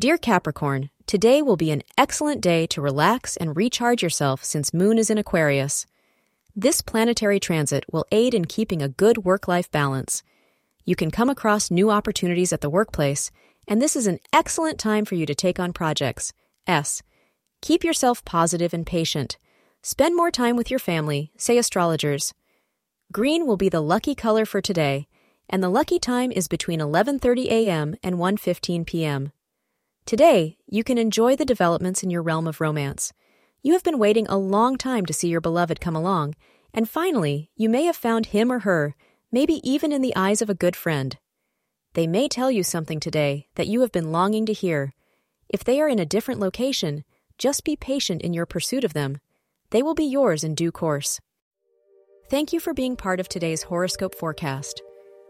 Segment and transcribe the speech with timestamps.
[0.00, 4.96] Dear Capricorn, today will be an excellent day to relax and recharge yourself since Moon
[4.96, 5.84] is in Aquarius.
[6.56, 10.22] This planetary transit will aid in keeping a good work life balance.
[10.86, 13.30] You can come across new opportunities at the workplace,
[13.68, 16.32] and this is an excellent time for you to take on projects.
[16.66, 17.02] S.
[17.60, 19.36] Keep yourself positive and patient.
[19.82, 22.32] Spend more time with your family, say astrologers.
[23.12, 25.08] Green will be the lucky color for today,
[25.46, 27.96] and the lucky time is between 11:30 a.m.
[28.02, 29.32] and 1:15 p.m.
[30.06, 33.12] Today, you can enjoy the developments in your realm of romance.
[33.62, 36.34] You have been waiting a long time to see your beloved come along,
[36.72, 38.94] and finally, you may have found him or her,
[39.30, 41.18] maybe even in the eyes of a good friend.
[41.94, 44.94] They may tell you something today that you have been longing to hear.
[45.48, 47.04] If they are in a different location,
[47.38, 49.18] just be patient in your pursuit of them.
[49.70, 51.20] They will be yours in due course.
[52.28, 54.82] Thank you for being part of today's horoscope forecast.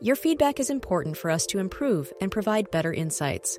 [0.00, 3.58] Your feedback is important for us to improve and provide better insights.